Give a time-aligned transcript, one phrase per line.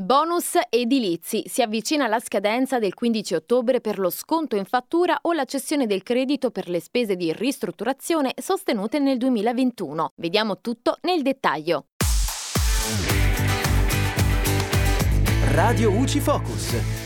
[0.00, 1.44] Bonus edilizi.
[1.46, 5.86] Si avvicina la scadenza del 15 ottobre per lo sconto in fattura o la cessione
[5.86, 10.12] del credito per le spese di ristrutturazione sostenute nel 2021.
[10.16, 11.84] Vediamo tutto nel dettaglio.
[15.50, 16.99] Radio UCI Focus.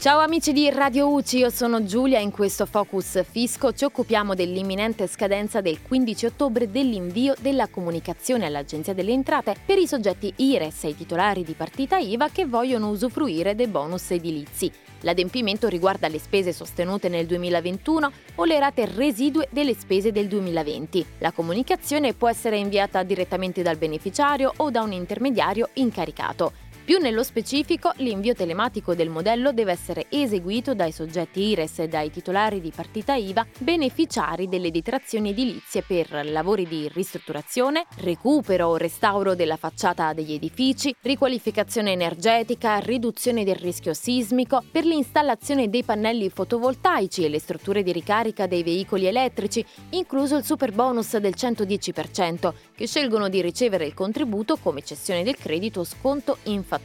[0.00, 2.20] Ciao amici di Radio UCI, io sono Giulia.
[2.20, 8.94] In questo Focus Fisco ci occupiamo dell'imminente scadenza del 15 ottobre dell'invio della comunicazione all'Agenzia
[8.94, 13.54] delle Entrate per i soggetti IRES e i titolari di partita IVA che vogliono usufruire
[13.54, 14.72] dei bonus edilizi.
[15.00, 21.04] L'adempimento riguarda le spese sostenute nel 2021 o le rate residue delle spese del 2020.
[21.18, 26.68] La comunicazione può essere inviata direttamente dal beneficiario o da un intermediario incaricato.
[26.90, 32.10] Più nello specifico, l'invio telematico del modello deve essere eseguito dai soggetti IRES e dai
[32.10, 39.36] titolari di partita IVA beneficiari delle detrazioni edilizie per lavori di ristrutturazione, recupero o restauro
[39.36, 47.24] della facciata degli edifici, riqualificazione energetica, riduzione del rischio sismico, per l'installazione dei pannelli fotovoltaici
[47.24, 52.88] e le strutture di ricarica dei veicoli elettrici, incluso il super bonus del 110%, che
[52.88, 56.78] scelgono di ricevere il contributo come cessione del credito o sconto in fattura.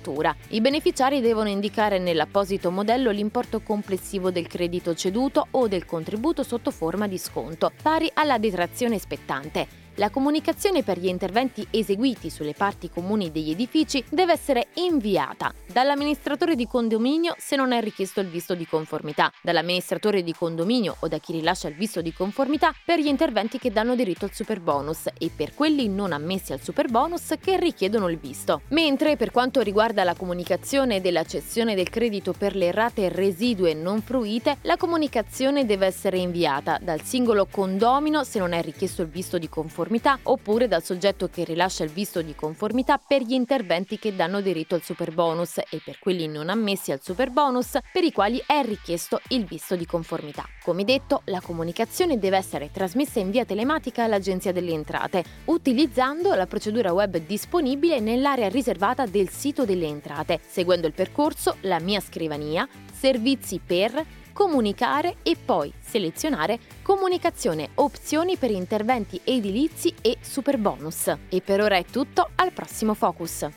[0.49, 6.71] I beneficiari devono indicare nell'apposito modello l'importo complessivo del credito ceduto o del contributo sotto
[6.71, 9.84] forma di sconto, pari alla detrazione spettante.
[9.97, 16.55] La comunicazione per gli interventi eseguiti sulle parti comuni degli edifici deve essere inviata dall'amministratore
[16.55, 21.17] di condominio se non è richiesto il visto di conformità, dall'amministratore di condominio o da
[21.17, 25.31] chi rilascia il visto di conformità per gli interventi che danno diritto al superbonus e
[25.33, 28.63] per quelli non ammessi al superbonus che richiedono il visto.
[28.69, 34.01] Mentre per quanto riguarda la comunicazione della cessione del credito per le rate residue non
[34.01, 39.37] fruite, la comunicazione deve essere inviata dal singolo condomino se non è richiesto il visto
[39.37, 43.99] di conformità conformità oppure dal soggetto che rilascia il visto di conformità per gli interventi
[43.99, 48.41] che danno diritto al superbonus e per quelli non ammessi al superbonus per i quali
[48.47, 50.43] è richiesto il visto di conformità.
[50.63, 56.47] Come detto, la comunicazione deve essere trasmessa in via telematica all'Agenzia delle Entrate, utilizzando la
[56.47, 62.67] procedura web disponibile nell'area riservata del sito delle entrate, seguendo il percorso La mia scrivania,
[62.91, 71.07] servizi per comunicare e poi selezionare comunicazione opzioni per interventi edilizi e super bonus.
[71.29, 73.47] E per ora è tutto, al prossimo Focus.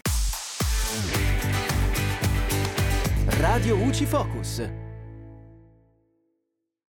[3.40, 4.87] Radio UCI Focus.